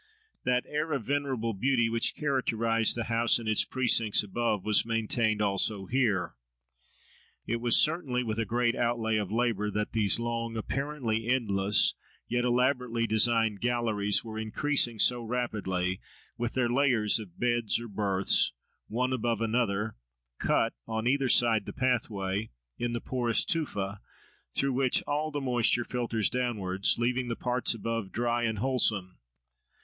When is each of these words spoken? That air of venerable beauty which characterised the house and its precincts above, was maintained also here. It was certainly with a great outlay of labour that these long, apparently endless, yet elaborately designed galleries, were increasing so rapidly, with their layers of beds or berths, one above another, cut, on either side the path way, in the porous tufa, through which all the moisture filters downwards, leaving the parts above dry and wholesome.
That 0.45 0.65
air 0.65 0.93
of 0.93 1.05
venerable 1.05 1.53
beauty 1.53 1.87
which 1.87 2.15
characterised 2.15 2.95
the 2.95 3.03
house 3.03 3.37
and 3.37 3.47
its 3.47 3.63
precincts 3.65 4.23
above, 4.23 4.65
was 4.65 4.83
maintained 4.83 5.43
also 5.43 5.85
here. 5.85 6.33
It 7.45 7.61
was 7.61 7.77
certainly 7.77 8.23
with 8.23 8.39
a 8.39 8.43
great 8.45 8.75
outlay 8.75 9.17
of 9.17 9.31
labour 9.31 9.69
that 9.69 9.91
these 9.91 10.19
long, 10.19 10.57
apparently 10.57 11.27
endless, 11.27 11.93
yet 12.27 12.43
elaborately 12.43 13.05
designed 13.05 13.61
galleries, 13.61 14.25
were 14.25 14.39
increasing 14.39 14.97
so 14.97 15.21
rapidly, 15.21 16.01
with 16.35 16.55
their 16.55 16.67
layers 16.67 17.19
of 17.19 17.39
beds 17.39 17.79
or 17.79 17.87
berths, 17.87 18.53
one 18.87 19.13
above 19.13 19.39
another, 19.39 19.95
cut, 20.39 20.73
on 20.87 21.05
either 21.05 21.29
side 21.29 21.67
the 21.67 21.73
path 21.73 22.09
way, 22.09 22.49
in 22.79 22.93
the 22.93 23.01
porous 23.01 23.45
tufa, 23.45 24.01
through 24.55 24.73
which 24.73 25.03
all 25.03 25.29
the 25.29 25.39
moisture 25.39 25.85
filters 25.85 26.27
downwards, 26.27 26.97
leaving 26.97 27.27
the 27.27 27.35
parts 27.35 27.75
above 27.75 28.11
dry 28.11 28.41
and 28.41 28.57
wholesome. 28.57 29.19